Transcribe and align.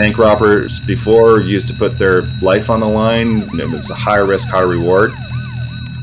bank 0.00 0.16
robbers 0.16 0.80
before 0.86 1.42
used 1.42 1.68
to 1.68 1.74
put 1.74 1.98
their 1.98 2.22
life 2.40 2.70
on 2.70 2.80
the 2.80 2.86
line. 2.86 3.42
It 3.60 3.70
was 3.70 3.90
a 3.90 3.94
high 3.94 4.24
risk, 4.32 4.48
high 4.48 4.62
reward. 4.62 5.10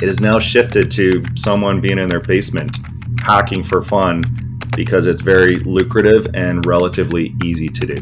It 0.04 0.06
has 0.06 0.20
now 0.20 0.38
shifted 0.38 0.92
to 0.92 1.24
someone 1.34 1.82
being 1.82 1.98
in 1.98 2.08
their 2.08 2.20
basement 2.20 2.78
hacking 3.20 3.64
for 3.64 3.82
fun 3.82 4.24
because 4.76 5.08
it's 5.08 5.22
very 5.22 5.56
lucrative 5.62 6.28
and 6.36 6.64
relatively 6.68 7.34
easy 7.44 7.70
to 7.70 7.88
do. 7.88 7.98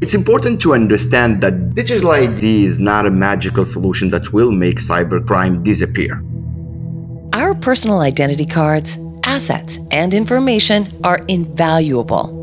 It's 0.00 0.14
important 0.14 0.62
to 0.62 0.72
understand 0.72 1.42
that 1.42 1.74
digital 1.74 2.12
ID 2.12 2.64
is 2.64 2.80
not 2.80 3.04
a 3.04 3.10
magical 3.10 3.66
solution 3.66 4.08
that 4.12 4.32
will 4.32 4.50
make 4.50 4.76
cybercrime 4.76 5.62
disappear. 5.62 6.24
Our 7.34 7.54
personal 7.54 8.00
identity 8.00 8.46
cards, 8.46 8.98
assets, 9.24 9.78
and 9.90 10.14
information 10.14 10.88
are 11.04 11.20
invaluable. 11.28 12.40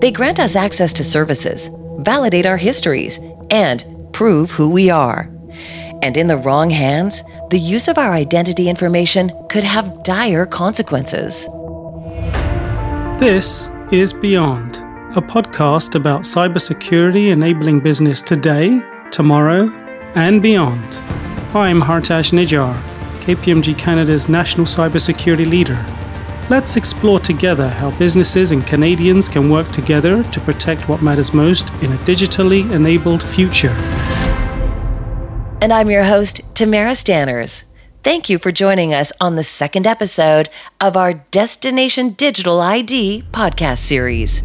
They 0.00 0.10
grant 0.10 0.40
us 0.40 0.56
access 0.56 0.92
to 0.94 1.04
services, 1.04 1.70
validate 1.98 2.46
our 2.46 2.56
histories, 2.56 3.18
and 3.50 3.84
prove 4.12 4.50
who 4.50 4.68
we 4.70 4.90
are. 4.90 5.30
And 6.02 6.16
in 6.16 6.26
the 6.26 6.36
wrong 6.36 6.70
hands, 6.70 7.22
the 7.50 7.58
use 7.58 7.88
of 7.88 7.98
our 7.98 8.12
identity 8.12 8.68
information 8.68 9.30
could 9.48 9.64
have 9.64 10.02
dire 10.02 10.46
consequences. 10.46 11.46
This 13.18 13.70
is 13.92 14.12
Beyond, 14.12 14.76
a 15.16 15.22
podcast 15.22 15.94
about 15.94 16.22
cybersecurity 16.22 17.30
enabling 17.30 17.80
business 17.80 18.20
today, 18.20 18.82
tomorrow, 19.10 19.70
and 20.14 20.42
beyond. 20.42 20.96
I'm 21.54 21.80
Hartaj 21.80 22.32
Nijjar, 22.32 22.78
KPMG 23.20 23.78
Canada's 23.78 24.28
national 24.28 24.66
cybersecurity 24.66 25.46
leader. 25.46 25.82
Let's 26.48 26.76
explore 26.76 27.18
together 27.18 27.68
how 27.68 27.90
businesses 27.98 28.52
and 28.52 28.64
Canadians 28.64 29.28
can 29.28 29.50
work 29.50 29.68
together 29.72 30.22
to 30.22 30.40
protect 30.40 30.88
what 30.88 31.02
matters 31.02 31.34
most 31.34 31.70
in 31.82 31.92
a 31.92 31.96
digitally 31.98 32.70
enabled 32.70 33.20
future. 33.20 33.74
And 35.60 35.72
I'm 35.72 35.90
your 35.90 36.04
host, 36.04 36.42
Tamara 36.54 36.92
Stanners. 36.92 37.64
Thank 38.04 38.28
you 38.28 38.38
for 38.38 38.52
joining 38.52 38.94
us 38.94 39.12
on 39.20 39.34
the 39.34 39.42
second 39.42 39.88
episode 39.88 40.48
of 40.80 40.96
our 40.96 41.14
Destination 41.14 42.10
Digital 42.10 42.60
ID 42.60 43.24
podcast 43.32 43.78
series. 43.78 44.44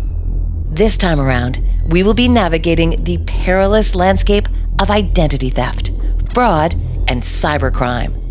This 0.71 0.97
time 0.97 1.19
around, 1.19 1.59
we 1.87 2.01
will 2.01 2.15
be 2.15 2.27
navigating 2.27 3.03
the 3.03 3.19
perilous 3.27 3.93
landscape 3.93 4.47
of 4.79 4.89
identity 4.89 5.51
theft, 5.51 5.91
fraud, 6.33 6.73
and 7.07 7.21
cybercrime. 7.21 8.30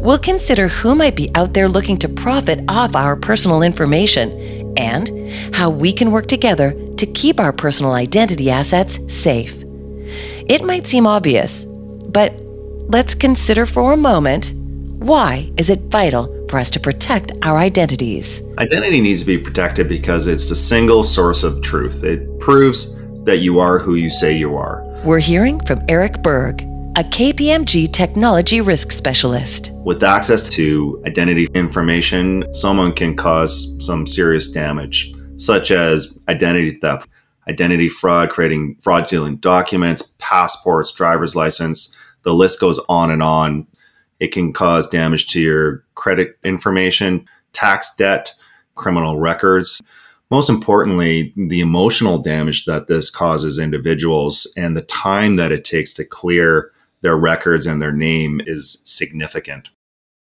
We'll 0.00 0.18
consider 0.18 0.66
who 0.66 0.94
might 0.94 1.14
be 1.14 1.30
out 1.34 1.52
there 1.52 1.68
looking 1.68 1.98
to 1.98 2.08
profit 2.08 2.64
off 2.68 2.96
our 2.96 3.16
personal 3.16 3.60
information 3.60 4.74
and 4.78 5.30
how 5.54 5.68
we 5.68 5.92
can 5.92 6.10
work 6.10 6.26
together 6.26 6.72
to 6.96 7.06
keep 7.06 7.38
our 7.38 7.52
personal 7.52 7.92
identity 7.92 8.50
assets 8.50 8.98
safe. 9.14 9.62
It 10.48 10.64
might 10.64 10.86
seem 10.86 11.06
obvious, 11.06 11.66
but 11.66 12.32
let's 12.88 13.14
consider 13.14 13.66
for 13.66 13.92
a 13.92 13.96
moment 13.96 14.54
why 15.00 15.52
is 15.58 15.68
it 15.68 15.80
vital 15.90 16.46
for 16.48 16.58
us 16.58 16.70
to 16.70 16.80
protect 16.80 17.32
our 17.42 17.58
identities? 17.58 18.42
Identity 18.56 19.02
needs 19.02 19.20
to 19.20 19.26
be 19.26 19.36
protected 19.36 19.86
because 19.86 20.28
it's 20.28 20.48
the 20.48 20.56
single 20.56 21.02
source 21.02 21.42
of 21.42 21.60
truth. 21.60 22.04
It 22.04 22.40
proves 22.40 22.96
that 23.24 23.38
you 23.38 23.58
are 23.60 23.78
who 23.78 23.96
you 23.96 24.10
say 24.10 24.34
you 24.34 24.56
are. 24.56 24.82
We're 25.04 25.18
hearing 25.18 25.64
from 25.66 25.82
Erik 25.88 26.22
Berg, 26.22 26.66
a 26.96 27.04
KPMG 27.04 27.92
technology 27.92 28.60
risk 28.60 28.90
specialist. 28.90 29.70
With 29.84 30.02
access 30.02 30.48
to 30.54 31.00
identity 31.06 31.46
information, 31.54 32.52
someone 32.52 32.92
can 32.92 33.14
cause 33.14 33.76
some 33.78 34.08
serious 34.08 34.50
damage, 34.50 35.14
such 35.36 35.70
as 35.70 36.18
identity 36.28 36.74
theft, 36.74 37.08
identity 37.48 37.88
fraud, 37.88 38.30
creating 38.30 38.76
fraudulent 38.80 39.40
documents, 39.40 40.14
passports, 40.18 40.90
driver's 40.90 41.36
license, 41.36 41.96
the 42.22 42.34
list 42.34 42.60
goes 42.60 42.80
on 42.88 43.12
and 43.12 43.22
on. 43.22 43.68
It 44.18 44.32
can 44.32 44.52
cause 44.52 44.88
damage 44.88 45.28
to 45.28 45.40
your 45.40 45.84
credit 45.94 46.38
information, 46.42 47.24
tax 47.52 47.94
debt, 47.94 48.34
criminal 48.74 49.16
records. 49.16 49.80
Most 50.32 50.50
importantly, 50.50 51.32
the 51.36 51.60
emotional 51.60 52.18
damage 52.18 52.64
that 52.64 52.88
this 52.88 53.10
causes 53.10 53.60
individuals 53.60 54.52
and 54.56 54.76
the 54.76 54.82
time 54.82 55.34
that 55.34 55.52
it 55.52 55.64
takes 55.64 55.92
to 55.94 56.04
clear 56.04 56.72
their 57.02 57.16
records 57.16 57.66
and 57.66 57.80
their 57.80 57.92
name 57.92 58.40
is 58.46 58.80
significant. 58.84 59.70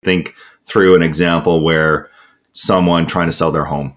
Think 0.05 0.35
through 0.67 0.95
an 0.95 1.03
example 1.03 1.63
where 1.63 2.11
someone 2.53 3.07
trying 3.07 3.29
to 3.29 3.33
sell 3.33 3.51
their 3.51 3.65
home 3.65 3.95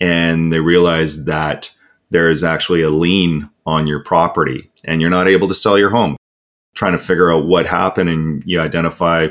and 0.00 0.52
they 0.52 0.60
realize 0.60 1.24
that 1.24 1.72
there 2.10 2.30
is 2.30 2.44
actually 2.44 2.82
a 2.82 2.90
lien 2.90 3.50
on 3.66 3.86
your 3.86 4.02
property 4.02 4.70
and 4.84 5.00
you're 5.00 5.10
not 5.10 5.28
able 5.28 5.48
to 5.48 5.54
sell 5.54 5.78
your 5.78 5.90
home 5.90 6.16
trying 6.74 6.92
to 6.92 6.98
figure 6.98 7.32
out 7.32 7.46
what 7.46 7.66
happened 7.66 8.08
and 8.08 8.42
you 8.46 8.60
identify 8.60 9.26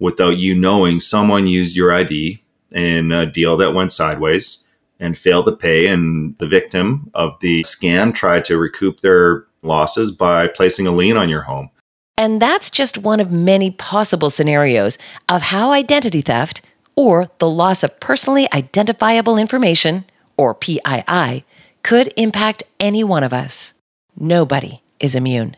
without 0.00 0.36
you 0.36 0.54
knowing 0.54 1.00
someone 1.00 1.46
used 1.46 1.76
your 1.76 1.92
ID 1.92 2.42
in 2.72 3.12
a 3.12 3.24
deal 3.24 3.56
that 3.56 3.74
went 3.74 3.92
sideways 3.92 4.68
and 5.00 5.16
failed 5.16 5.46
to 5.46 5.52
pay 5.52 5.86
and 5.86 6.36
the 6.38 6.46
victim 6.46 7.10
of 7.14 7.38
the 7.40 7.62
scam 7.62 8.12
tried 8.12 8.44
to 8.44 8.58
recoup 8.58 9.00
their 9.00 9.46
losses 9.62 10.10
by 10.10 10.48
placing 10.48 10.86
a 10.86 10.90
lien 10.90 11.16
on 11.16 11.28
your 11.28 11.42
home. 11.42 11.70
And 12.18 12.42
that's 12.42 12.68
just 12.68 12.98
one 12.98 13.20
of 13.20 13.30
many 13.30 13.70
possible 13.70 14.28
scenarios 14.28 14.98
of 15.28 15.40
how 15.40 15.70
identity 15.70 16.20
theft 16.20 16.60
or 16.96 17.30
the 17.38 17.48
loss 17.48 17.84
of 17.84 18.00
personally 18.00 18.48
identifiable 18.52 19.38
information 19.38 20.04
or 20.36 20.52
PII 20.52 21.44
could 21.84 22.12
impact 22.16 22.64
any 22.80 23.04
one 23.04 23.22
of 23.22 23.32
us. 23.32 23.72
Nobody 24.18 24.82
is 24.98 25.14
immune. 25.14 25.56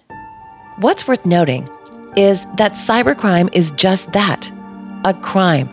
What's 0.81 1.09
worth 1.09 1.25
noting 1.25 1.67
is 2.15 2.45
that 2.57 2.73
cybercrime 2.73 3.49
is 3.55 3.71
just 3.71 4.13
that 4.13 4.53
a 5.07 5.15
crime. 5.15 5.71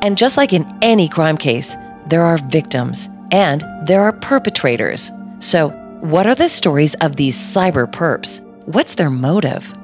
And 0.00 0.16
just 0.16 0.36
like 0.36 0.52
in 0.52 0.64
any 0.80 1.08
crime 1.08 1.36
case, 1.36 1.74
there 2.06 2.22
are 2.24 2.38
victims 2.38 3.08
and 3.32 3.64
there 3.84 4.02
are 4.02 4.12
perpetrators. 4.12 5.10
So, 5.40 5.70
what 6.02 6.26
are 6.28 6.34
the 6.36 6.48
stories 6.48 6.94
of 7.00 7.16
these 7.16 7.36
cyber 7.36 7.90
perps? 7.90 8.44
What's 8.66 8.94
their 8.94 9.10
motive? 9.10 9.74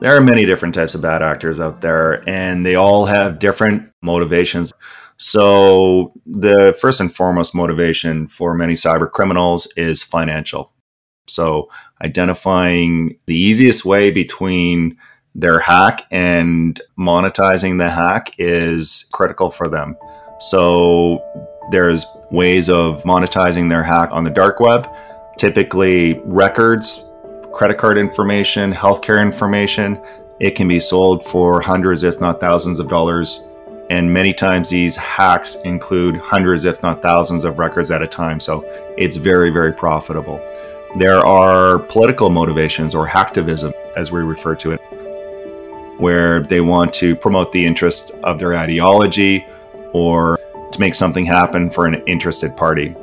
There 0.00 0.16
are 0.16 0.20
many 0.20 0.44
different 0.44 0.76
types 0.76 0.94
of 0.94 1.02
bad 1.02 1.22
actors 1.22 1.58
out 1.58 1.80
there, 1.80 2.28
and 2.28 2.64
they 2.64 2.76
all 2.76 3.06
have 3.06 3.40
different 3.40 3.90
motivations. 4.00 4.72
So, 5.16 6.12
the 6.24 6.76
first 6.80 7.00
and 7.00 7.12
foremost 7.12 7.52
motivation 7.52 8.28
for 8.28 8.54
many 8.54 8.74
cyber 8.74 9.10
criminals 9.10 9.66
is 9.76 10.04
financial. 10.04 10.72
So, 11.26 11.68
identifying 12.00 13.18
the 13.26 13.36
easiest 13.36 13.84
way 13.84 14.12
between 14.12 14.96
their 15.34 15.58
hack 15.58 16.06
and 16.12 16.80
monetizing 16.96 17.78
the 17.78 17.90
hack 17.90 18.32
is 18.38 19.08
critical 19.12 19.50
for 19.50 19.66
them. 19.66 19.96
So, 20.38 21.24
there's 21.72 22.06
ways 22.30 22.70
of 22.70 23.02
monetizing 23.02 23.68
their 23.68 23.82
hack 23.82 24.10
on 24.12 24.22
the 24.22 24.30
dark 24.30 24.60
web, 24.60 24.88
typically 25.38 26.20
records, 26.24 27.07
credit 27.58 27.76
card 27.76 27.98
information, 27.98 28.72
healthcare 28.72 29.20
information. 29.20 30.00
It 30.38 30.52
can 30.52 30.68
be 30.68 30.78
sold 30.78 31.26
for 31.26 31.60
hundreds, 31.60 32.04
if 32.04 32.20
not 32.20 32.38
thousands 32.38 32.78
of 32.78 32.86
dollars. 32.86 33.48
And 33.90 34.12
many 34.12 34.32
times 34.32 34.70
these 34.70 34.94
hacks 34.94 35.60
include 35.62 36.18
hundreds, 36.18 36.64
if 36.66 36.80
not 36.84 37.02
thousands 37.02 37.42
of 37.42 37.58
records 37.58 37.90
at 37.90 38.00
a 38.00 38.06
time. 38.06 38.38
So 38.38 38.64
it's 38.96 39.16
very, 39.16 39.50
very 39.50 39.72
profitable. 39.72 40.40
There 40.98 41.18
are 41.18 41.80
political 41.80 42.30
motivations 42.30 42.94
or 42.94 43.08
hacktivism, 43.08 43.72
as 43.96 44.12
we 44.12 44.20
refer 44.20 44.54
to 44.54 44.70
it, 44.70 44.80
where 45.98 46.44
they 46.44 46.60
want 46.60 46.92
to 46.94 47.16
promote 47.16 47.50
the 47.50 47.66
interest 47.66 48.12
of 48.22 48.38
their 48.38 48.54
ideology 48.54 49.44
or 49.92 50.38
to 50.70 50.78
make 50.78 50.94
something 50.94 51.26
happen 51.26 51.70
for 51.70 51.86
an 51.86 51.96
interested 52.06 52.56
party. 52.56 52.94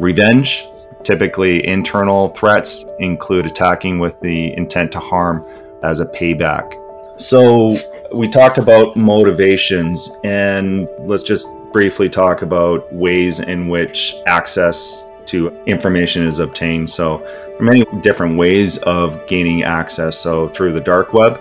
Revenge, 0.00 0.66
typically 1.04 1.66
internal 1.66 2.28
threats, 2.30 2.84
include 2.98 3.46
attacking 3.46 3.98
with 3.98 4.20
the 4.20 4.56
intent 4.56 4.92
to 4.92 5.00
harm 5.00 5.44
as 5.82 6.00
a 6.00 6.06
payback. 6.06 6.78
So, 7.20 7.76
we 8.14 8.28
talked 8.28 8.58
about 8.58 8.96
motivations, 8.96 10.10
and 10.24 10.88
let's 11.00 11.22
just 11.22 11.46
briefly 11.72 12.08
talk 12.08 12.42
about 12.42 12.92
ways 12.92 13.40
in 13.40 13.68
which 13.68 14.14
access 14.26 15.08
to 15.26 15.48
information 15.64 16.24
is 16.26 16.38
obtained. 16.38 16.90
So, 16.90 17.18
there 17.18 17.58
are 17.60 17.62
many 17.62 17.84
different 18.00 18.36
ways 18.38 18.78
of 18.78 19.26
gaining 19.26 19.62
access. 19.62 20.18
So, 20.18 20.48
through 20.48 20.72
the 20.72 20.80
dark 20.80 21.12
web, 21.12 21.40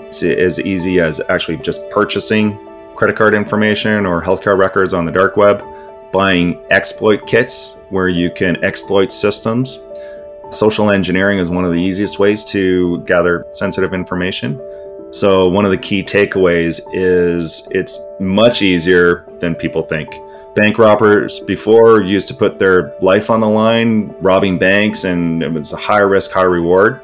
it's 0.00 0.22
as 0.22 0.60
easy 0.60 1.00
as 1.00 1.20
actually 1.28 1.56
just 1.58 1.88
purchasing 1.90 2.58
credit 2.94 3.16
card 3.16 3.34
information 3.34 4.06
or 4.06 4.22
healthcare 4.22 4.56
records 4.58 4.92
on 4.92 5.04
the 5.04 5.12
dark 5.12 5.36
web, 5.36 5.64
buying 6.12 6.60
exploit 6.70 7.26
kits 7.26 7.78
where 7.90 8.08
you 8.08 8.30
can 8.30 8.62
exploit 8.64 9.12
systems. 9.12 9.86
Social 10.50 10.90
engineering 10.90 11.38
is 11.38 11.50
one 11.50 11.64
of 11.64 11.72
the 11.72 11.80
easiest 11.80 12.18
ways 12.18 12.44
to 12.44 13.00
gather 13.04 13.46
sensitive 13.52 13.94
information. 13.94 14.60
So, 15.12 15.48
one 15.48 15.64
of 15.64 15.70
the 15.70 15.78
key 15.78 16.02
takeaways 16.02 16.80
is 16.92 17.68
it's 17.70 18.08
much 18.20 18.62
easier 18.62 19.26
than 19.40 19.54
people 19.54 19.82
think 19.82 20.14
Bank 20.54 20.76
robbers 20.76 21.40
before 21.40 22.02
used 22.02 22.28
to 22.28 22.34
put 22.34 22.58
their 22.58 22.94
life 23.00 23.30
on 23.30 23.40
the 23.40 23.48
line, 23.48 24.14
robbing 24.20 24.58
banks, 24.58 25.04
and 25.04 25.42
it 25.42 25.50
was 25.50 25.72
a 25.72 25.78
high 25.78 26.00
risk, 26.00 26.30
high 26.30 26.42
reward. 26.42 27.00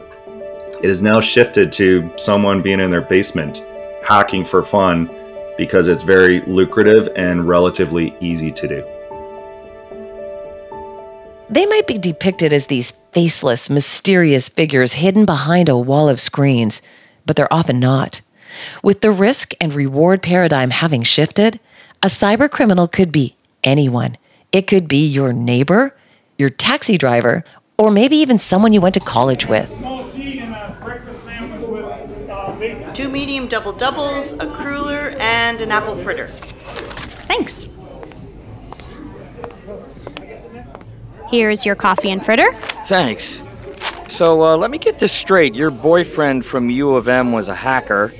It 0.82 0.84
has 0.84 1.00
now 1.00 1.18
shifted 1.22 1.72
to 1.72 2.12
someone 2.18 2.60
being 2.60 2.78
in 2.78 2.90
their 2.90 3.00
basement, 3.00 3.64
hacking 4.04 4.44
for 4.44 4.62
fun, 4.62 5.08
because 5.56 5.88
it's 5.88 6.02
very 6.02 6.42
lucrative 6.42 7.08
and 7.16 7.48
relatively 7.48 8.14
easy 8.20 8.52
to 8.52 8.68
do. 8.68 8.97
They 11.50 11.64
might 11.64 11.86
be 11.86 11.96
depicted 11.96 12.52
as 12.52 12.66
these 12.66 12.90
faceless, 12.90 13.70
mysterious 13.70 14.50
figures 14.50 14.94
hidden 14.94 15.24
behind 15.24 15.68
a 15.68 15.78
wall 15.78 16.08
of 16.08 16.20
screens, 16.20 16.82
but 17.24 17.36
they're 17.36 17.52
often 17.52 17.80
not. 17.80 18.20
With 18.82 19.00
the 19.00 19.10
risk 19.10 19.54
and 19.60 19.72
reward 19.72 20.22
paradigm 20.22 20.70
having 20.70 21.02
shifted, 21.02 21.58
a 22.02 22.08
cyber 22.08 22.50
criminal 22.50 22.86
could 22.86 23.10
be 23.10 23.34
anyone. 23.64 24.16
It 24.52 24.66
could 24.66 24.88
be 24.88 25.06
your 25.06 25.32
neighbor, 25.32 25.96
your 26.36 26.50
taxi 26.50 26.98
driver, 26.98 27.44
or 27.78 27.90
maybe 27.90 28.16
even 28.16 28.38
someone 28.38 28.74
you 28.74 28.80
went 28.80 28.94
to 28.94 29.00
college 29.00 29.46
with. 29.46 29.70
Two 32.92 33.08
medium 33.08 33.46
double 33.48 33.72
doubles, 33.72 34.38
a 34.38 34.46
cruller, 34.50 35.14
and 35.18 35.60
an 35.60 35.70
apple 35.70 35.96
fritter. 35.96 36.28
Thanks. 37.26 37.68
Here's 41.30 41.66
your 41.66 41.74
coffee 41.74 42.10
and 42.10 42.24
fritter. 42.24 42.52
Thanks. 42.86 43.42
So 44.08 44.42
uh, 44.44 44.56
let 44.56 44.70
me 44.70 44.78
get 44.78 44.98
this 44.98 45.12
straight. 45.12 45.54
Your 45.54 45.70
boyfriend 45.70 46.44
from 46.44 46.70
U 46.70 46.96
of 46.96 47.08
M 47.08 47.32
was 47.32 47.48
a 47.48 47.54
hacker, 47.54 48.12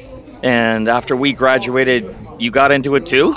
and 0.42 0.88
after 0.88 1.16
we 1.16 1.32
graduated, 1.32 2.14
you 2.38 2.50
got 2.50 2.70
into 2.70 2.94
it 2.94 3.06
too? 3.06 3.34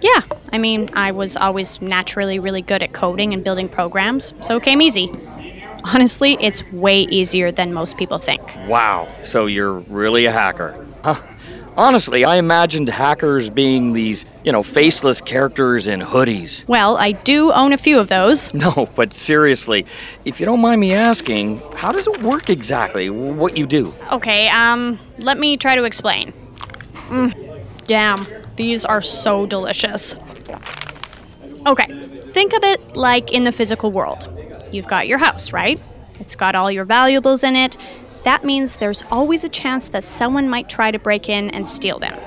Yeah, 0.00 0.20
I 0.52 0.58
mean, 0.58 0.90
I 0.92 1.10
was 1.10 1.36
always 1.36 1.80
naturally 1.82 2.38
really 2.38 2.62
good 2.62 2.82
at 2.82 2.92
coding 2.92 3.34
and 3.34 3.42
building 3.42 3.68
programs, 3.68 4.34
so 4.40 4.56
it 4.56 4.62
came 4.62 4.80
easy. 4.80 5.10
Honestly, 5.84 6.38
it's 6.40 6.62
way 6.72 7.00
easier 7.02 7.50
than 7.50 7.74
most 7.74 7.98
people 7.98 8.18
think. 8.18 8.42
Wow, 8.68 9.08
so 9.22 9.46
you're 9.46 9.80
really 9.80 10.26
a 10.26 10.32
hacker. 10.32 10.86
Huh. 11.02 11.20
Honestly, 11.76 12.24
I 12.24 12.36
imagined 12.36 12.88
hackers 12.88 13.50
being 13.50 13.94
these, 13.94 14.24
you 14.44 14.52
know, 14.52 14.62
faceless 14.62 15.20
characters 15.20 15.88
in 15.88 16.00
hoodies. 16.00 16.66
Well, 16.68 16.96
I 16.96 17.12
do 17.12 17.50
own 17.52 17.72
a 17.72 17.78
few 17.78 17.98
of 17.98 18.08
those. 18.08 18.52
No, 18.64 18.88
but 18.94 19.12
seriously, 19.12 19.84
if 20.24 20.40
you 20.40 20.46
don't 20.46 20.60
mind 20.60 20.80
me 20.80 20.94
asking, 20.94 21.60
how 21.76 21.92
does 21.92 22.06
it 22.06 22.22
work 22.22 22.48
exactly, 22.48 23.10
what 23.10 23.56
you 23.58 23.66
do? 23.66 23.92
Okay, 24.10 24.48
um, 24.48 24.98
let 25.18 25.36
me 25.38 25.56
try 25.58 25.74
to 25.74 25.84
explain. 25.84 26.32
Mm, 27.08 27.62
damn, 27.84 28.18
these 28.56 28.84
are 28.86 29.02
so 29.02 29.44
delicious. 29.44 30.16
Okay, 31.66 31.86
think 32.32 32.54
of 32.54 32.62
it 32.62 32.96
like 32.96 33.32
in 33.32 33.44
the 33.44 33.52
physical 33.52 33.90
world. 33.90 34.28
You've 34.72 34.86
got 34.86 35.08
your 35.08 35.18
house, 35.18 35.52
right? 35.52 35.78
It's 36.20 36.36
got 36.36 36.54
all 36.54 36.70
your 36.70 36.84
valuables 36.84 37.44
in 37.44 37.56
it, 37.56 37.76
that 38.24 38.44
means 38.44 38.76
there's 38.76 39.02
always 39.10 39.44
a 39.44 39.48
chance 39.48 39.88
that 39.88 40.04
someone 40.04 40.48
might 40.48 40.68
try 40.68 40.90
to 40.90 40.98
break 40.98 41.28
in 41.28 41.50
and 41.50 41.68
steal 41.68 41.98
them. 41.98 42.18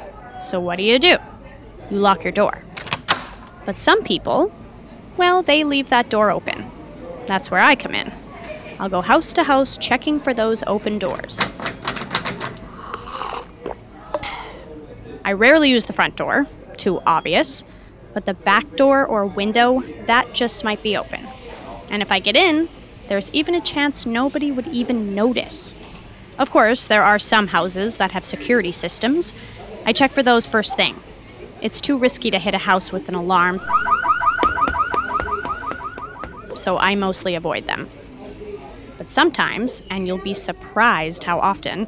So 0.41 0.59
what 0.59 0.77
do 0.77 0.83
you 0.83 0.99
do? 0.99 1.17
You 1.89 1.97
lock 1.99 2.23
your 2.23 2.31
door. 2.31 2.63
But 3.65 3.77
some 3.77 4.03
people, 4.03 4.53
well, 5.17 5.41
they 5.41 5.63
leave 5.63 5.89
that 5.89 6.09
door 6.09 6.31
open. 6.31 6.69
That's 7.25 7.51
where 7.51 7.59
I 7.59 7.75
come 7.75 7.95
in. 7.95 8.13
I'll 8.79 8.89
go 8.89 9.01
house 9.01 9.33
to 9.33 9.43
house 9.43 9.77
checking 9.77 10.19
for 10.19 10.33
those 10.33 10.63
open 10.67 10.99
doors. 10.99 11.41
I 15.25 15.33
rarely 15.33 15.69
use 15.69 15.85
the 15.85 15.93
front 15.93 16.15
door, 16.15 16.45
too 16.77 17.01
obvious, 17.05 17.65
but 18.13 18.25
the 18.25 18.33
back 18.33 18.75
door 18.75 19.05
or 19.05 19.25
window, 19.25 19.81
that 20.05 20.33
just 20.33 20.63
might 20.63 20.81
be 20.81 20.95
open. 20.95 21.27
And 21.89 22.01
if 22.01 22.11
I 22.11 22.19
get 22.19 22.35
in, 22.35 22.69
there's 23.09 23.33
even 23.33 23.55
a 23.55 23.61
chance 23.61 24.05
nobody 24.05 24.51
would 24.51 24.67
even 24.67 25.15
notice. 25.15 25.73
Of 26.39 26.51
course, 26.51 26.87
there 26.87 27.03
are 27.03 27.19
some 27.19 27.47
houses 27.47 27.97
that 27.97 28.11
have 28.11 28.25
security 28.25 28.71
systems. 28.71 29.33
I 29.85 29.93
check 29.93 30.11
for 30.11 30.21
those 30.21 30.45
first 30.45 30.75
thing. 30.75 30.95
It's 31.61 31.81
too 31.81 31.97
risky 31.97 32.29
to 32.31 32.39
hit 32.39 32.53
a 32.53 32.59
house 32.59 32.91
with 32.91 33.09
an 33.09 33.15
alarm, 33.15 33.59
so 36.55 36.77
I 36.77 36.95
mostly 36.95 37.35
avoid 37.35 37.65
them. 37.65 37.89
But 38.97 39.09
sometimes, 39.09 39.81
and 39.89 40.05
you'll 40.05 40.17
be 40.19 40.33
surprised 40.33 41.23
how 41.23 41.39
often, 41.39 41.87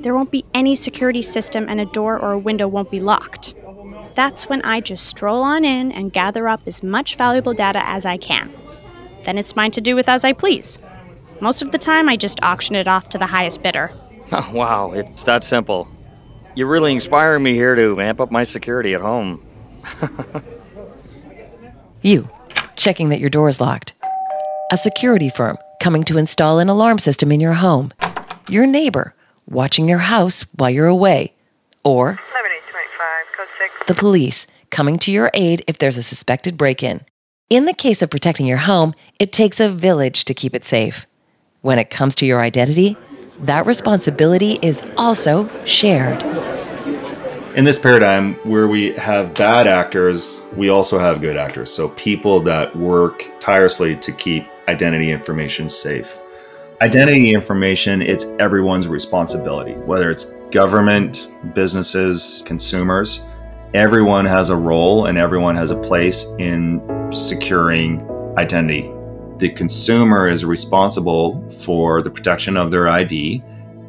there 0.00 0.14
won't 0.14 0.30
be 0.30 0.44
any 0.52 0.74
security 0.74 1.22
system 1.22 1.68
and 1.68 1.80
a 1.80 1.86
door 1.86 2.18
or 2.18 2.32
a 2.32 2.38
window 2.38 2.68
won't 2.68 2.90
be 2.90 3.00
locked. 3.00 3.54
That's 4.14 4.48
when 4.48 4.62
I 4.62 4.80
just 4.80 5.06
stroll 5.06 5.42
on 5.42 5.64
in 5.64 5.92
and 5.92 6.12
gather 6.12 6.48
up 6.48 6.60
as 6.66 6.82
much 6.82 7.16
valuable 7.16 7.54
data 7.54 7.86
as 7.86 8.04
I 8.06 8.16
can. 8.16 8.52
Then 9.24 9.38
it's 9.38 9.56
mine 9.56 9.70
to 9.72 9.80
do 9.80 9.94
with 9.94 10.08
as 10.08 10.24
I 10.24 10.32
please. 10.32 10.78
Most 11.40 11.62
of 11.62 11.70
the 11.70 11.78
time, 11.78 12.08
I 12.08 12.16
just 12.16 12.42
auction 12.42 12.74
it 12.74 12.88
off 12.88 13.08
to 13.10 13.18
the 13.18 13.26
highest 13.26 13.62
bidder. 13.62 13.90
Oh, 14.32 14.50
wow, 14.54 14.92
it's 14.92 15.22
that 15.24 15.44
simple. 15.44 15.88
You're 16.54 16.68
really 16.68 16.92
inspiring 16.92 17.42
me 17.42 17.54
here 17.54 17.74
to 17.74 18.00
amp 18.00 18.20
up 18.20 18.30
my 18.30 18.44
security 18.44 18.94
at 18.94 19.02
home. 19.02 19.44
you, 22.02 22.28
checking 22.76 23.10
that 23.10 23.20
your 23.20 23.30
door 23.30 23.48
is 23.48 23.60
locked. 23.60 23.92
A 24.72 24.76
security 24.76 25.28
firm 25.28 25.58
coming 25.80 26.02
to 26.04 26.18
install 26.18 26.58
an 26.58 26.68
alarm 26.68 26.98
system 26.98 27.30
in 27.30 27.40
your 27.40 27.52
home. 27.52 27.92
Your 28.48 28.66
neighbor 28.66 29.14
watching 29.46 29.88
your 29.88 29.98
house 29.98 30.42
while 30.56 30.70
you're 30.70 30.86
away. 30.86 31.34
Or 31.84 32.18
the 33.86 33.94
police 33.94 34.46
coming 34.70 34.98
to 34.98 35.12
your 35.12 35.30
aid 35.34 35.62
if 35.68 35.78
there's 35.78 35.96
a 35.96 36.02
suspected 36.02 36.56
break 36.56 36.82
in. 36.82 37.02
In 37.48 37.66
the 37.66 37.74
case 37.74 38.02
of 38.02 38.10
protecting 38.10 38.46
your 38.46 38.56
home, 38.56 38.94
it 39.20 39.32
takes 39.32 39.60
a 39.60 39.68
village 39.68 40.24
to 40.24 40.34
keep 40.34 40.54
it 40.54 40.64
safe. 40.64 41.06
When 41.66 41.80
it 41.80 41.90
comes 41.90 42.14
to 42.16 42.26
your 42.26 42.42
identity, 42.42 42.96
that 43.40 43.66
responsibility 43.66 44.56
is 44.62 44.88
also 44.96 45.50
shared. 45.64 46.22
In 47.56 47.64
this 47.64 47.76
paradigm 47.76 48.34
where 48.44 48.68
we 48.68 48.92
have 48.92 49.34
bad 49.34 49.66
actors, 49.66 50.46
we 50.54 50.68
also 50.68 50.96
have 50.96 51.20
good 51.20 51.36
actors. 51.36 51.72
So 51.72 51.88
people 51.88 52.38
that 52.42 52.76
work 52.76 53.28
tirelessly 53.40 53.96
to 53.96 54.12
keep 54.12 54.46
identity 54.68 55.10
information 55.10 55.68
safe. 55.68 56.16
Identity 56.82 57.34
information, 57.34 58.00
it's 58.00 58.36
everyone's 58.38 58.86
responsibility, 58.86 59.72
whether 59.72 60.08
it's 60.08 60.36
government, 60.52 61.32
businesses, 61.52 62.44
consumers. 62.46 63.26
Everyone 63.74 64.24
has 64.24 64.50
a 64.50 64.56
role 64.56 65.06
and 65.06 65.18
everyone 65.18 65.56
has 65.56 65.72
a 65.72 65.80
place 65.80 66.32
in 66.38 66.80
securing 67.10 68.08
identity 68.38 68.92
the 69.38 69.50
consumer 69.50 70.28
is 70.28 70.44
responsible 70.44 71.48
for 71.50 72.00
the 72.00 72.10
protection 72.10 72.56
of 72.56 72.70
their 72.70 72.88
ID 72.88 73.42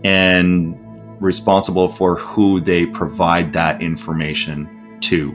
and 0.04 0.78
responsible 1.22 1.88
for 1.88 2.16
who 2.16 2.60
they 2.60 2.86
provide 2.86 3.54
that 3.54 3.82
information 3.82 4.98
to. 5.00 5.34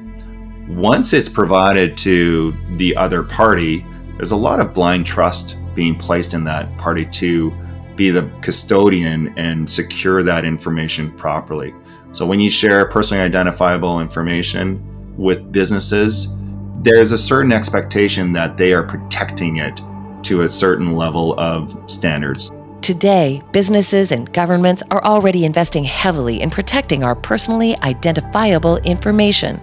Once 0.69 1.13
it's 1.13 1.29
provided 1.29 1.97
to 1.97 2.55
the 2.77 2.95
other 2.97 3.23
party, 3.23 3.85
there's 4.17 4.31
a 4.31 4.37
lot 4.37 4.61
of 4.61 4.75
blind 4.75 5.07
trust 5.07 5.57
being 5.75 5.97
placed 5.97 6.35
in 6.35 6.45
that 6.45 6.77
party 6.77 7.07
to 7.07 7.51
be 7.97 8.11
the 8.11 8.31
custodian 8.43 9.37
and 9.39 9.69
secure 9.69 10.23
that 10.23 10.45
information 10.45 11.11
properly. 11.13 11.75
So 12.13 12.27
when 12.27 12.39
you 12.39 12.51
share 12.51 12.85
personally 12.87 13.23
identifiable 13.23 14.01
information 14.01 15.17
with 15.17 15.51
businesses, 15.51 16.37
there's 16.83 17.13
a 17.13 17.19
certain 17.19 17.53
expectation 17.53 18.33
that 18.33 18.57
they 18.57 18.73
are 18.73 18.83
protecting 18.83 19.57
it 19.57 19.81
to 20.25 20.43
a 20.43 20.49
certain 20.49 20.97
level 20.97 21.39
of 21.39 21.77
standards. 21.91 22.51
Today, 22.83 23.43
businesses 23.53 24.11
and 24.11 24.33
governments 24.33 24.83
are 24.91 25.05
already 25.05 25.45
investing 25.45 25.85
heavily 25.85 26.41
in 26.41 26.51
protecting 26.51 27.05
our 27.05 27.15
personally 27.15 27.77
identifiable 27.79 28.79
information. 28.79 29.61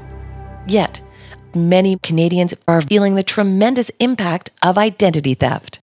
Yet, 0.68 1.02
many 1.54 1.98
Canadians 2.02 2.54
are 2.68 2.82
feeling 2.82 3.16
the 3.16 3.24
tremendous 3.24 3.90
impact 4.00 4.52
of 4.64 4.78
identity 4.78 5.34
theft. 5.34 5.80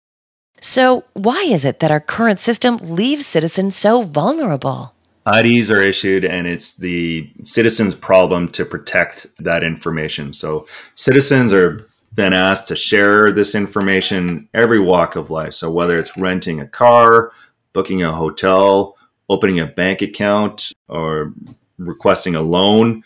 So, 0.60 1.06
why 1.14 1.42
is 1.44 1.66
it 1.66 1.80
that 1.80 1.90
our 1.90 2.00
current 2.00 2.40
system 2.40 2.78
leaves 2.78 3.26
citizens 3.26 3.76
so 3.76 4.02
vulnerable? 4.02 4.94
IDs 5.26 5.72
are 5.72 5.82
issued, 5.82 6.26
and 6.26 6.48
it's 6.48 6.78
the 6.78 7.32
citizen's 7.44 7.96
problem 7.96 8.50
to 8.50 8.66
protect 8.66 9.28
that 9.40 9.64
information. 9.64 10.34
So, 10.34 10.68
citizens 10.96 11.54
are 11.54 11.86
been 12.14 12.34
asked 12.34 12.68
to 12.68 12.76
share 12.76 13.32
this 13.32 13.56
information 13.56 14.50
every 14.54 14.80
walk 14.80 15.16
of 15.16 15.30
life. 15.30 15.54
So 15.54 15.72
whether 15.72 15.98
it's 15.98 16.18
renting 16.18 16.60
a 16.60 16.68
car, 16.68 17.32
booking 17.74 18.04
a 18.04 18.12
hotel, 18.12 18.98
opening 19.30 19.60
a 19.60 19.66
bank 19.66 20.02
account, 20.02 20.74
or 20.90 21.34
requesting 21.78 22.36
a 22.36 22.42
loan, 22.42 23.04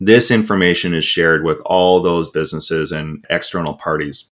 this 0.00 0.30
information 0.30 0.94
is 0.94 1.04
shared 1.04 1.44
with 1.44 1.60
all 1.66 2.00
those 2.00 2.30
businesses 2.30 2.92
and 2.92 3.24
external 3.30 3.74
parties. 3.74 4.30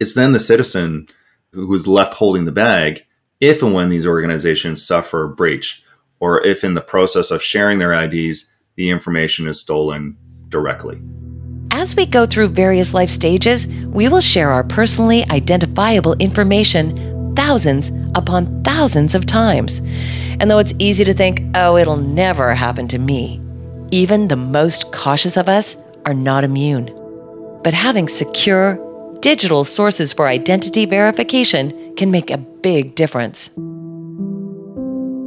It's 0.00 0.14
then 0.14 0.32
the 0.32 0.40
citizen 0.40 1.08
who's 1.52 1.88
left 1.88 2.14
holding 2.14 2.44
the 2.44 2.52
bag 2.52 3.04
if 3.40 3.62
and 3.62 3.72
when 3.72 3.88
these 3.88 4.06
organizations 4.06 4.84
suffer 4.84 5.24
a 5.24 5.28
breach, 5.28 5.82
or 6.18 6.44
if 6.44 6.64
in 6.64 6.74
the 6.74 6.80
process 6.80 7.30
of 7.30 7.42
sharing 7.42 7.78
their 7.78 7.92
IDs, 7.92 8.56
the 8.74 8.90
information 8.90 9.46
is 9.46 9.60
stolen 9.60 10.16
directly. 10.48 11.00
As 11.78 11.94
we 11.94 12.04
go 12.04 12.26
through 12.26 12.48
various 12.48 12.92
life 12.92 13.08
stages, 13.08 13.68
we 13.86 14.08
will 14.08 14.20
share 14.20 14.50
our 14.50 14.64
personally 14.64 15.24
identifiable 15.30 16.14
information 16.14 17.36
thousands 17.36 17.92
upon 18.16 18.64
thousands 18.64 19.14
of 19.14 19.24
times. 19.24 19.80
And 20.40 20.50
though 20.50 20.58
it's 20.58 20.74
easy 20.80 21.04
to 21.04 21.14
think, 21.14 21.40
oh, 21.54 21.76
it'll 21.76 21.96
never 21.96 22.52
happen 22.52 22.88
to 22.88 22.98
me, 22.98 23.40
even 23.92 24.26
the 24.26 24.36
most 24.36 24.90
cautious 24.90 25.36
of 25.36 25.48
us 25.48 25.76
are 26.04 26.14
not 26.14 26.42
immune. 26.42 26.86
But 27.62 27.74
having 27.74 28.08
secure, 28.08 28.76
digital 29.20 29.62
sources 29.62 30.12
for 30.12 30.26
identity 30.26 30.84
verification 30.84 31.94
can 31.94 32.10
make 32.10 32.32
a 32.32 32.38
big 32.38 32.96
difference. 32.96 33.50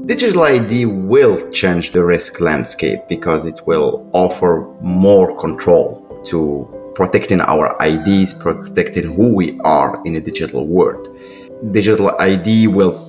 Digital 0.06 0.44
ID 0.44 0.86
will 0.86 1.50
change 1.52 1.92
the 1.92 2.04
risk 2.04 2.42
landscape 2.42 3.00
because 3.08 3.46
it 3.46 3.62
will 3.66 4.10
offer 4.12 4.68
more 4.82 5.40
control 5.40 6.01
to 6.26 6.68
protecting 6.96 7.42
our 7.42 7.76
IDs, 7.82 8.34
protecting 8.34 9.14
who 9.14 9.34
we 9.34 9.60
are 9.62 10.02
in 10.06 10.16
a 10.16 10.22
digital 10.22 10.68
world. 10.68 11.08
Digital 11.72 12.12
ID 12.20 12.68
will 12.68 13.00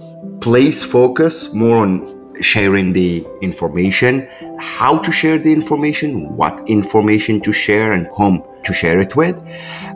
place 0.40 0.82
focus 0.82 1.52
more 1.54 1.78
on 1.78 2.22
sharing 2.40 2.92
the 2.92 3.26
information, 3.40 4.26
how 4.58 4.98
to 4.98 5.12
share 5.12 5.38
the 5.38 5.52
information, 5.52 6.36
what 6.36 6.62
information 6.68 7.40
to 7.40 7.52
share, 7.52 7.92
and 7.92 8.06
whom 8.16 8.42
to 8.64 8.72
share 8.72 9.00
it 9.00 9.16
with. 9.16 9.42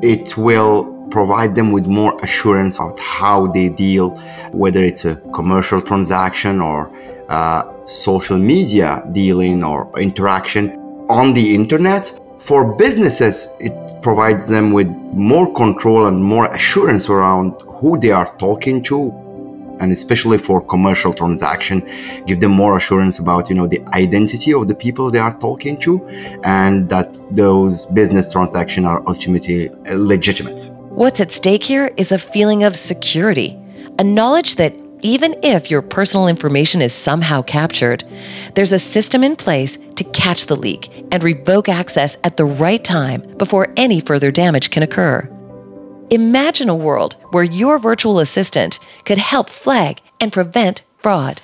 It 0.02 0.36
will 0.36 0.94
provide 1.10 1.54
them 1.54 1.72
with 1.72 1.86
more 1.86 2.18
assurance 2.22 2.76
about 2.76 2.98
how 2.98 3.46
they 3.48 3.68
deal, 3.68 4.10
whether 4.52 4.82
it's 4.82 5.04
a 5.04 5.16
commercial 5.32 5.80
transaction 5.80 6.60
or 6.60 6.90
uh, 7.28 7.62
social 7.86 8.38
media 8.38 9.08
dealing 9.12 9.64
or 9.64 9.90
interaction 9.98 10.70
on 11.08 11.34
the 11.34 11.54
internet. 11.54 12.18
For 12.38 12.74
businesses, 12.76 13.50
it 13.58 13.72
provides 14.02 14.48
them 14.48 14.72
with 14.72 14.88
more 15.12 15.52
control 15.54 16.06
and 16.06 16.22
more 16.22 16.46
assurance 16.54 17.08
around 17.08 17.54
who 17.80 17.98
they 17.98 18.10
are 18.10 18.34
talking 18.38 18.82
to 18.84 19.12
and 19.80 19.92
especially 19.92 20.38
for 20.38 20.60
commercial 20.60 21.12
transaction 21.12 21.86
give 22.26 22.40
them 22.40 22.50
more 22.50 22.76
assurance 22.76 23.18
about 23.18 23.48
you 23.48 23.54
know 23.54 23.66
the 23.66 23.80
identity 23.88 24.52
of 24.54 24.68
the 24.68 24.74
people 24.74 25.10
they 25.10 25.18
are 25.18 25.38
talking 25.38 25.78
to 25.78 26.04
and 26.44 26.88
that 26.88 27.22
those 27.30 27.86
business 27.86 28.32
transactions 28.32 28.86
are 28.86 29.02
ultimately 29.06 29.68
uh, 29.68 29.74
legitimate. 29.96 30.70
What's 30.90 31.20
at 31.20 31.30
stake 31.30 31.62
here 31.62 31.92
is 31.96 32.10
a 32.10 32.18
feeling 32.18 32.64
of 32.64 32.74
security, 32.76 33.58
a 33.98 34.04
knowledge 34.04 34.56
that 34.56 34.72
even 35.02 35.36
if 35.42 35.70
your 35.70 35.82
personal 35.82 36.28
information 36.28 36.80
is 36.80 36.92
somehow 36.92 37.42
captured, 37.42 38.04
there's 38.54 38.72
a 38.72 38.78
system 38.78 39.22
in 39.22 39.36
place 39.36 39.78
to 39.96 40.04
catch 40.04 40.46
the 40.46 40.56
leak 40.56 41.06
and 41.12 41.22
revoke 41.22 41.68
access 41.68 42.16
at 42.24 42.36
the 42.36 42.44
right 42.44 42.82
time 42.82 43.20
before 43.36 43.72
any 43.76 44.00
further 44.00 44.30
damage 44.30 44.70
can 44.70 44.82
occur. 44.82 45.28
Imagine 46.10 46.68
a 46.68 46.74
world 46.74 47.16
where 47.30 47.44
your 47.44 47.78
virtual 47.78 48.20
assistant 48.20 48.78
could 49.04 49.18
help 49.18 49.50
flag 49.50 50.00
and 50.20 50.32
prevent 50.32 50.82
fraud. 50.98 51.40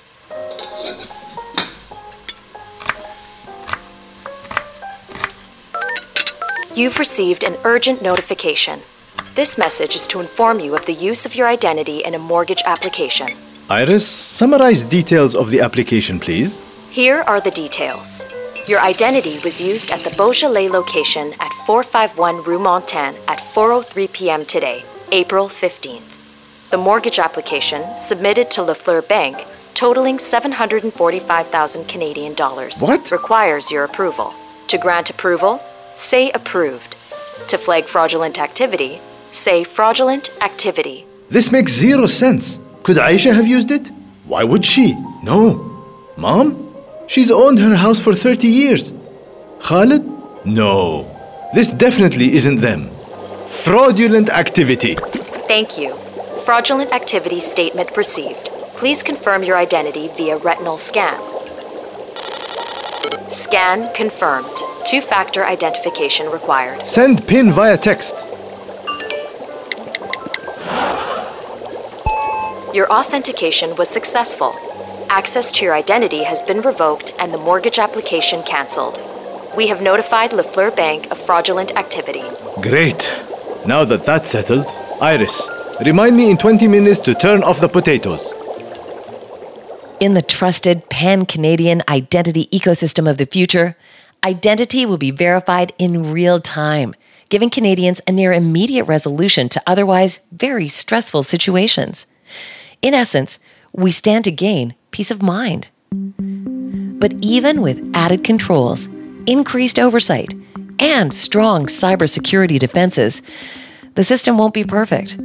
You've 6.75 6.97
received 6.97 7.43
an 7.43 7.55
urgent 7.65 8.01
notification. 8.01 8.79
This 9.35 9.57
message 9.57 9.95
is 9.95 10.05
to 10.07 10.19
inform 10.19 10.59
you 10.59 10.75
of 10.75 10.85
the 10.85 10.93
use 10.93 11.25
of 11.25 11.35
your 11.35 11.47
identity 11.47 12.03
in 12.03 12.13
a 12.13 12.19
mortgage 12.19 12.61
application. 12.67 13.27
Iris, 13.69 14.07
summarize 14.07 14.83
details 14.83 15.33
of 15.33 15.49
the 15.49 15.59
application, 15.61 16.19
please. 16.19 16.59
Here 16.91 17.21
are 17.25 17.41
the 17.41 17.49
details. 17.49 18.25
Your 18.67 18.79
identity 18.79 19.39
was 19.43 19.59
used 19.59 19.91
at 19.91 20.01
the 20.01 20.13
Beaujolais 20.15 20.69
location 20.69 21.33
at 21.39 21.51
451 21.65 22.43
Rue 22.43 22.59
Montaigne 22.59 23.17
at 23.27 23.39
4:03 23.39 24.13
p.m. 24.13 24.45
today, 24.45 24.83
April 25.11 25.47
15th. 25.49 26.69
The 26.69 26.77
mortgage 26.77 27.17
application 27.17 27.81
submitted 27.97 28.51
to 28.51 28.61
Lafleur 28.61 29.01
Bank, 29.07 29.35
totaling 29.73 30.19
745,000 30.19 31.87
Canadian 31.87 32.35
dollars, 32.35 32.81
What? 32.81 33.09
requires 33.09 33.71
your 33.71 33.83
approval. 33.83 34.31
To 34.67 34.77
grant 34.77 35.09
approval, 35.09 35.57
say 35.95 36.29
approved. 36.31 36.95
To 37.49 37.57
flag 37.57 37.85
fraudulent 37.85 38.37
activity, 38.39 38.99
say 39.33 39.63
fraudulent 39.63 40.29
activity. 40.41 41.05
This 41.29 41.51
makes 41.51 41.71
zero 41.73 42.05
sense. 42.05 42.59
Could 42.83 42.97
Aisha 42.97 43.33
have 43.33 43.47
used 43.47 43.71
it? 43.71 43.89
Why 44.25 44.43
would 44.43 44.63
she? 44.63 44.93
No. 45.23 45.85
Mom? 46.17 46.73
She's 47.07 47.31
owned 47.31 47.59
her 47.59 47.75
house 47.75 47.99
for 47.99 48.13
30 48.13 48.47
years. 48.47 48.93
Khalid? 49.59 50.03
No. 50.45 51.07
This 51.53 51.71
definitely 51.71 52.33
isn't 52.35 52.61
them. 52.61 52.89
Fraudulent 53.63 54.29
activity. 54.29 54.95
Thank 55.47 55.77
you. 55.77 55.93
Fraudulent 56.45 56.91
activity 56.93 57.39
statement 57.39 57.95
received. 57.95 58.49
Please 58.75 59.01
confirm 59.03 59.43
your 59.43 59.57
identity 59.57 60.09
via 60.17 60.37
retinal 60.37 60.77
scan. 60.77 61.19
Scan 63.31 63.93
confirmed. 63.95 64.45
Two 64.85 65.01
factor 65.01 65.45
identification 65.45 66.29
required. 66.29 66.85
Send 66.85 67.25
PIN 67.27 67.51
via 67.51 67.77
text. 67.77 68.15
Your 72.73 72.91
authentication 72.91 73.75
was 73.75 73.87
successful. 73.87 74.55
Access 75.07 75.51
to 75.51 75.65
your 75.65 75.75
identity 75.75 76.23
has 76.23 76.41
been 76.41 76.61
revoked 76.61 77.11
and 77.19 77.31
the 77.31 77.37
mortgage 77.37 77.77
application 77.77 78.41
cancelled. 78.41 78.97
We 79.55 79.67
have 79.67 79.83
notified 79.83 80.31
Lafleur 80.31 80.75
Bank 80.75 81.11
of 81.11 81.19
fraudulent 81.19 81.77
activity. 81.77 82.23
Great. 82.63 83.15
Now 83.67 83.85
that 83.85 84.07
that's 84.07 84.31
settled, 84.31 84.65
Iris, 84.99 85.47
remind 85.85 86.17
me 86.17 86.31
in 86.31 86.37
20 86.37 86.67
minutes 86.67 86.97
to 87.01 87.13
turn 87.13 87.43
off 87.43 87.61
the 87.61 87.67
potatoes. 87.67 88.33
In 89.99 90.15
the 90.15 90.23
trusted 90.23 90.89
pan 90.89 91.27
Canadian 91.27 91.83
identity 91.87 92.47
ecosystem 92.47 93.07
of 93.07 93.19
the 93.19 93.27
future, 93.27 93.77
identity 94.25 94.87
will 94.87 94.97
be 94.97 95.11
verified 95.11 95.73
in 95.77 96.11
real 96.11 96.39
time, 96.39 96.95
giving 97.29 97.51
Canadians 97.51 98.01
a 98.07 98.11
near 98.11 98.33
immediate 98.33 98.85
resolution 98.85 99.47
to 99.49 99.61
otherwise 99.67 100.21
very 100.31 100.67
stressful 100.67 101.21
situations. 101.21 102.07
In 102.83 102.93
essence, 102.93 103.39
we 103.71 103.91
stand 103.91 104.25
to 104.25 104.31
gain 104.31 104.75
peace 104.91 105.09
of 105.09 105.23
mind. 105.23 105.69
But 106.99 107.13
even 107.21 107.61
with 107.61 107.89
added 107.93 108.25
controls, 108.25 108.87
increased 109.25 109.79
oversight, 109.79 110.33
and 110.79 111.13
strong 111.13 111.67
cybersecurity 111.67 112.59
defenses, 112.59 113.21
the 113.95 114.03
system 114.03 114.37
won't 114.37 114.53
be 114.53 114.65
perfect. 114.65 115.15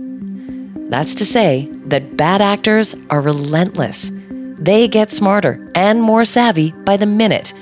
That's 0.89 1.17
to 1.17 1.27
say 1.27 1.69
that 1.87 2.17
bad 2.17 2.41
actors 2.41 2.95
are 3.11 3.21
relentless. 3.21 4.13
They 4.61 4.87
get 4.87 5.11
smarter 5.11 5.69
and 5.75 6.01
more 6.01 6.25
savvy 6.25 6.71
by 6.85 6.97
the 6.97 7.07
minute, 7.07 7.53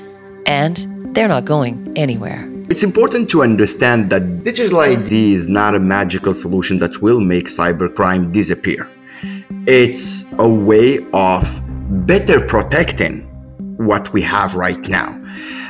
and 0.44 0.76
they're 1.14 1.26
not 1.26 1.46
going 1.46 1.90
anywhere. 1.96 2.46
It's 2.68 2.82
important 2.82 3.30
to 3.30 3.42
understand 3.42 4.10
that 4.10 4.44
digital 4.44 4.80
ID 4.80 5.32
is 5.32 5.48
not 5.48 5.74
a 5.74 5.78
magical 5.78 6.34
solution 6.34 6.78
that 6.80 7.00
will 7.00 7.20
make 7.20 7.46
cybercrime 7.46 8.30
disappear. 8.30 8.90
It's 9.68 10.32
a 10.38 10.48
way 10.48 11.00
of 11.12 11.60
better 12.06 12.40
protecting 12.40 13.22
what 13.78 14.12
we 14.12 14.22
have 14.22 14.54
right 14.54 14.78
now. 14.88 15.20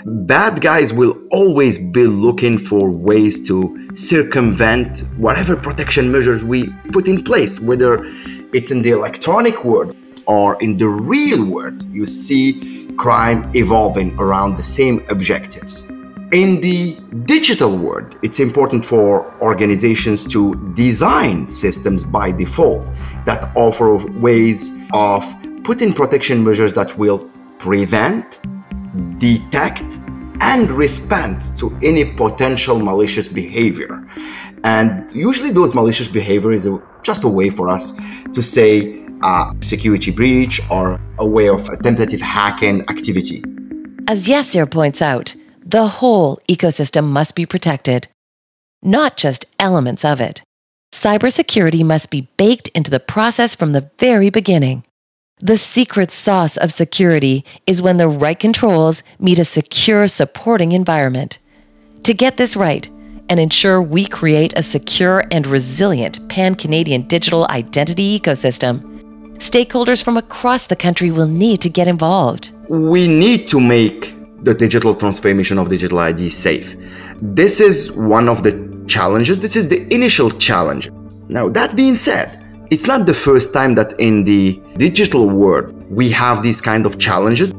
Bad 0.05 0.61
guys 0.61 0.93
will 0.93 1.17
always 1.31 1.79
be 1.79 2.07
looking 2.07 2.59
for 2.59 2.91
ways 2.91 3.49
to 3.49 3.88
circumvent 3.95 4.99
whatever 5.17 5.57
protection 5.57 6.12
measures 6.12 6.45
we 6.45 6.69
put 6.93 7.09
in 7.09 7.25
place, 7.25 7.59
whether 7.59 8.05
it's 8.53 8.71
in 8.71 8.83
the 8.83 8.91
electronic 8.91 9.65
world 9.65 9.97
or 10.26 10.62
in 10.62 10.76
the 10.76 10.88
real 10.88 11.43
world. 11.47 11.83
You 11.85 12.05
see 12.05 12.91
crime 12.99 13.50
evolving 13.55 14.15
around 14.21 14.59
the 14.59 14.62
same 14.62 15.07
objectives. 15.09 15.88
In 16.33 16.61
the 16.61 16.99
digital 17.25 17.79
world, 17.79 18.15
it's 18.23 18.41
important 18.41 18.85
for 18.85 19.33
organizations 19.41 20.26
to 20.35 20.55
design 20.75 21.47
systems 21.47 22.05
by 22.05 22.31
default 22.31 22.87
that 23.26 23.54
offer 23.56 23.97
ways 24.18 24.78
of 24.92 25.23
putting 25.62 25.92
protection 25.92 26.45
measures 26.45 26.73
that 26.73 26.97
will 26.97 27.28
prevent, 27.59 28.40
detect, 29.18 29.85
and 30.40 30.71
respond 30.71 31.40
to 31.56 31.76
any 31.83 32.04
potential 32.04 32.78
malicious 32.78 33.28
behavior. 33.28 34.02
And 34.64 35.11
usually, 35.12 35.50
those 35.50 35.75
malicious 35.75 36.09
behavior 36.09 36.52
is 36.52 36.68
just 37.02 37.25
a 37.25 37.28
way 37.28 37.50
for 37.50 37.68
us 37.68 37.99
to 38.33 38.42
say 38.42 39.04
a 39.23 39.54
security 39.61 40.11
breach 40.11 40.61
or 40.71 41.00
a 41.18 41.26
way 41.26 41.49
of 41.49 41.68
a 41.68 41.76
tentative 41.76 42.21
hacking 42.21 42.83
activity. 42.88 43.42
As 44.09 44.28
Yassir 44.28 44.71
points 44.71 45.02
out, 45.02 45.35
the 45.64 45.87
whole 45.88 46.38
ecosystem 46.49 47.09
must 47.09 47.35
be 47.35 47.45
protected, 47.45 48.09
not 48.83 49.16
just 49.16 49.47
elements 49.59 50.04
of 50.04 50.21
it. 50.21 50.42
Cybersecurity 51.07 51.85
must 51.85 52.11
be 52.11 52.23
baked 52.37 52.67
into 52.75 52.91
the 52.91 52.99
process 52.99 53.55
from 53.55 53.71
the 53.71 53.89
very 53.97 54.29
beginning. 54.29 54.83
The 55.39 55.57
secret 55.57 56.11
sauce 56.11 56.57
of 56.57 56.73
security 56.73 57.45
is 57.65 57.81
when 57.81 57.99
the 57.99 58.09
right 58.09 58.37
controls 58.37 59.05
meet 59.21 59.39
a 59.39 59.45
secure 59.45 60.09
supporting 60.09 60.73
environment. 60.73 61.39
To 62.03 62.13
get 62.13 62.39
this 62.39 62.57
right, 62.57 62.91
and 63.29 63.39
ensure 63.39 63.81
we 63.81 64.07
create 64.07 64.53
a 64.57 64.65
secure 64.65 65.23
and 65.31 65.47
resilient 65.47 66.29
pan 66.29 66.57
Canadian 66.57 67.03
digital 67.03 67.47
identity 67.51 68.19
ecosystem, 68.19 68.81
stakeholders 69.35 70.03
from 70.03 70.17
across 70.17 70.67
the 70.67 70.75
country 70.75 71.13
will 71.13 71.29
need 71.29 71.61
to 71.61 71.71
get 71.71 71.87
involved. 71.87 72.51
We 72.69 73.07
need 73.07 73.47
to 73.51 73.61
make 73.61 74.13
the 74.43 74.55
digital 74.55 74.93
transformation 74.93 75.57
of 75.59 75.69
digital 75.69 76.01
ID 76.01 76.31
safe. 76.31 76.75
This 77.23 77.61
is 77.61 77.93
one 77.93 78.29
of 78.29 78.43
the 78.43 78.67
challenges. 78.89 79.39
This 79.39 79.55
is 79.55 79.69
the 79.69 79.87
initial 79.95 80.31
challenge. 80.31 80.91
Now, 81.28 81.49
that 81.49 81.75
being 81.75 81.97
said, 81.97 82.42
it's 82.71 82.87
not 82.87 83.04
the 83.06 83.14
first 83.14 83.52
time 83.52 83.75
that 83.75 83.99
in 83.99 84.23
the 84.23 84.62
digital 84.76 85.28
world 85.28 85.73
we 85.90 86.09
have 86.11 86.42
these 86.42 86.61
kind 86.61 86.87
of 86.87 86.99
challenges. 86.99 87.52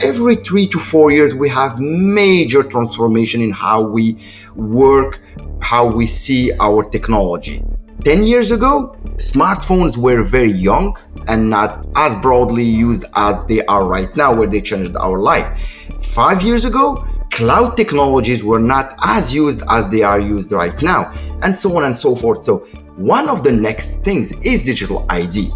Every 0.00 0.36
three 0.36 0.68
to 0.68 0.78
four 0.78 1.10
years, 1.10 1.34
we 1.34 1.48
have 1.48 1.80
major 1.80 2.62
transformation 2.62 3.40
in 3.40 3.50
how 3.50 3.82
we 3.82 4.16
work, 4.54 5.20
how 5.60 5.86
we 5.86 6.06
see 6.06 6.52
our 6.60 6.88
technology. 6.88 7.60
10 8.04 8.22
years 8.22 8.52
ago, 8.52 8.96
smartphones 9.16 9.96
were 9.96 10.22
very 10.22 10.52
young 10.52 10.96
and 11.26 11.50
not 11.50 11.84
as 11.96 12.14
broadly 12.16 12.62
used 12.62 13.04
as 13.16 13.44
they 13.46 13.64
are 13.64 13.84
right 13.84 14.16
now, 14.16 14.32
where 14.32 14.46
they 14.46 14.60
changed 14.60 14.96
our 14.96 15.18
life. 15.18 15.60
Five 16.00 16.42
years 16.42 16.64
ago, 16.64 17.04
cloud 17.32 17.76
technologies 17.76 18.44
were 18.44 18.60
not 18.60 18.94
as 19.02 19.34
used 19.34 19.62
as 19.68 19.88
they 19.88 20.02
are 20.02 20.20
used 20.20 20.52
right 20.52 20.80
now, 20.80 21.12
and 21.42 21.54
so 21.54 21.76
on 21.76 21.84
and 21.84 21.96
so 21.96 22.14
forth. 22.14 22.44
So, 22.44 22.68
one 22.98 23.28
of 23.28 23.44
the 23.44 23.52
next 23.52 24.02
things 24.02 24.32
is 24.42 24.64
digital 24.64 25.06
ID. 25.08 25.50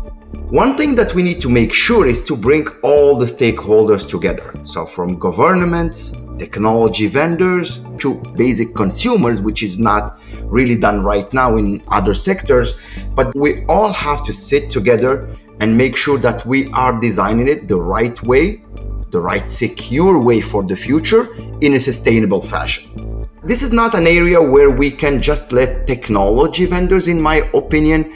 One 0.51 0.77
thing 0.77 0.95
that 0.95 1.13
we 1.13 1.25
need 1.25 1.41
to 1.41 1.49
make 1.49 1.73
sure 1.73 2.07
is 2.07 2.23
to 2.25 2.37
bring 2.37 2.69
all 2.85 3.19
the 3.19 3.27
stakeholders 3.27 4.09
together. 4.09 4.55
So, 4.63 4.87
from 4.87 5.19
governments, 5.19 6.17
technology 6.39 7.09
vendors, 7.09 7.81
to 7.99 8.15
basic 8.37 8.77
consumers, 8.77 9.41
which 9.41 9.65
is 9.65 9.77
not 9.77 10.21
really 10.45 10.77
done 10.77 11.03
right 11.03 11.31
now 11.33 11.57
in 11.57 11.83
other 11.89 12.15
sectors. 12.15 12.75
But 13.17 13.35
we 13.35 13.65
all 13.65 13.93
have 13.93 14.23
to 14.27 14.33
sit 14.33 14.71
together 14.71 15.37
and 15.61 15.77
make 15.77 15.97
sure 15.97 16.19
that 16.19 16.47
we 16.47 16.71
are 16.71 17.01
designing 17.01 17.49
it 17.49 17.67
the 17.67 17.81
right 17.81 18.23
way, 18.23 18.63
the 19.11 19.19
right 19.21 19.49
secure 19.49 20.23
way 20.23 20.41
for 20.41 20.63
the 20.63 20.77
future 20.77 21.27
in 21.61 21.75
a 21.75 21.81
sustainable 21.81 22.41
fashion. 22.41 23.02
This 23.45 23.63
is 23.65 23.73
not 23.73 23.95
an 23.95 24.07
area 24.07 24.41
where 24.41 24.71
we 24.71 24.89
can 24.89 25.21
just 25.21 25.51
let 25.51 25.85
technology 25.89 26.65
vendors, 26.65 27.09
in 27.09 27.21
my 27.21 27.39
opinion, 27.55 28.13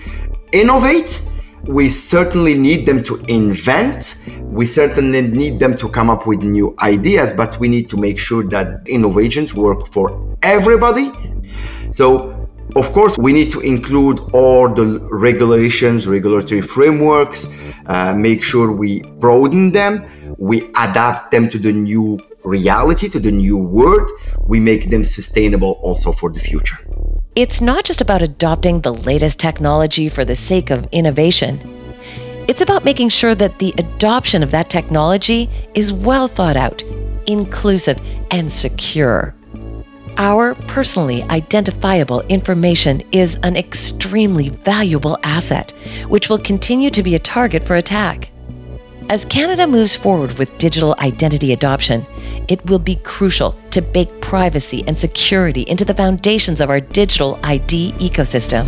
innovate. 0.53 1.29
We 1.65 1.91
certainly 1.91 2.55
need 2.55 2.87
them 2.87 3.03
to 3.05 3.17
invent. 3.27 4.23
We 4.41 4.67
certainly 4.67 5.23
need 5.23 5.59
them 5.59 5.75
to 5.77 5.89
come 5.89 6.11
up 6.11 6.29
with 6.29 6.45
new 6.45 6.77
ideas, 6.81 7.33
but 7.33 7.59
we 7.59 7.67
need 7.67 7.89
to 7.89 7.97
make 7.97 8.21
sure 8.21 8.45
that 8.51 8.89
innovations 8.89 9.53
work 9.53 9.89
for 9.89 10.37
everybody. 10.43 11.11
So 11.91 12.49
of 12.77 12.93
course, 12.93 13.19
we 13.19 13.33
need 13.33 13.51
to 13.51 13.61
include 13.61 14.21
all 14.33 14.69
the 14.69 15.01
regulations, 15.11 16.07
regulatory 16.07 16.61
frameworks, 16.61 17.53
uh, 17.87 18.15
make 18.15 18.45
sure 18.45 18.71
we 18.71 19.01
broaden 19.19 19.73
them, 19.73 20.05
we 20.39 20.69
adapt 20.79 21.33
them 21.33 21.49
to 21.49 21.59
the 21.59 21.73
new 21.73 22.21
reality, 22.47 23.09
to 23.09 23.19
the 23.19 23.31
new 23.31 23.57
world, 23.57 24.11
we 24.47 24.61
make 24.61 24.91
them 24.91 25.05
sustainable 25.05 25.73
also 25.83 26.13
for 26.13 26.31
the 26.31 26.41
future. 26.41 26.79
It's 27.35 27.61
not 27.61 27.85
just 27.85 28.01
about 28.01 28.23
adopting 28.23 28.81
the 28.81 28.95
latest 28.95 29.39
technology 29.39 30.09
for 30.09 30.25
the 30.25 30.37
sake 30.37 30.71
of 30.71 30.89
innovation. 30.93 31.61
It's 32.49 32.63
about 32.63 32.85
making 32.85 33.09
sure 33.09 33.35
that 33.35 33.59
the 33.59 33.75
adoption 33.77 34.43
of 34.43 34.53
that 34.53 34.71
technology 34.71 35.51
is 35.75 35.93
well 35.93 36.29
thought 36.29 36.57
out, 36.57 36.83
inclusive, 37.27 38.01
and 38.31 38.51
secure. 38.51 39.35
Our 40.17 40.55
personally 40.67 41.25
identifiable 41.25 42.23
information 42.23 43.03
is 43.13 43.35
an 43.43 43.57
extremely 43.57 44.49
valuable 44.49 45.19
asset, 45.23 45.73
which 46.09 46.31
will 46.31 46.39
continue 46.39 46.89
to 46.91 47.03
be 47.03 47.15
a 47.17 47.19
target 47.19 47.63
for 47.63 47.77
attack. 47.77 48.31
As 49.09 49.25
Canada 49.25 49.69
moves 49.69 49.95
forward 49.95 50.37
with 50.37 50.59
digital 50.59 50.97
identity 50.99 51.53
adoption, 51.53 52.05
it 52.49 52.65
will 52.69 52.81
be 52.81 52.97
crucial 52.97 53.57
to 53.71 53.81
bake 53.81 54.21
privacy 54.21 54.83
and 54.89 54.99
security 54.99 55.63
into 55.69 55.85
the 55.85 55.95
foundations 55.95 56.61
of 56.61 56.71
our 56.71 56.81
digital 56.81 57.39
ID 57.45 57.93
ecosystem. 57.99 58.67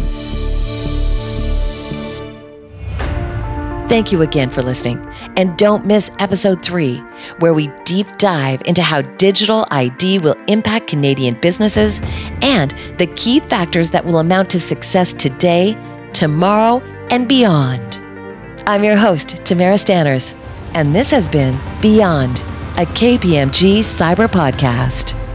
Thank 3.88 4.12
you 4.12 4.22
again 4.22 4.48
for 4.48 4.62
listening. 4.62 5.04
And 5.36 5.58
don't 5.58 5.84
miss 5.86 6.10
episode 6.20 6.62
three, 6.62 6.98
where 7.40 7.54
we 7.54 7.72
deep 7.84 8.06
dive 8.18 8.62
into 8.64 8.82
how 8.82 9.00
digital 9.02 9.66
ID 9.72 10.20
will 10.20 10.36
impact 10.46 10.86
Canadian 10.86 11.40
businesses 11.40 12.00
and 12.42 12.70
the 12.98 13.10
key 13.16 13.40
factors 13.40 13.90
that 13.90 14.04
will 14.04 14.18
amount 14.20 14.50
to 14.50 14.60
success 14.60 15.12
today, 15.12 15.76
tomorrow, 16.12 16.80
and 17.10 17.26
beyond. 17.26 18.07
I'm 18.68 18.84
your 18.84 18.96
host, 18.98 19.46
Tamara 19.46 19.76
Stanners, 19.76 20.36
and 20.74 20.94
this 20.94 21.10
has 21.10 21.26
been 21.26 21.58
Beyond, 21.80 22.40
a 22.76 22.84
KPMG 22.84 23.78
cyber 23.78 24.28
podcast. 24.28 25.27